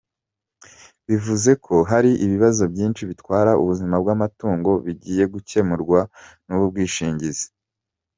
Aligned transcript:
Bivuze 1.07 1.51
ko 1.65 1.75
hari 1.91 2.11
ibibazo 2.25 2.63
byinshi 2.73 3.01
bitwara 3.09 3.51
ubuzima 3.61 3.95
bw’amatungo 4.03 4.71
bigiye 4.85 5.23
gukemurwa 5.33 5.99
n’ubu 6.45 6.65
bwishingizi. 6.71 7.45